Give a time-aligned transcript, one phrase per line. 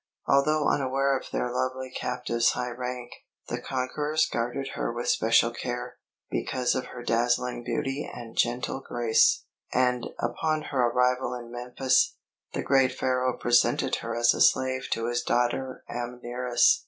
[0.27, 3.11] Although unaware of their lovely captive's high rank,
[3.49, 5.97] the conquerors guarded her with special care,
[6.31, 12.15] because of her dazzling beauty and gentle grace; and upon her arrival in Memphis,
[12.53, 16.79] the great Pharaoh presented her as a slave to his daughter Amneris.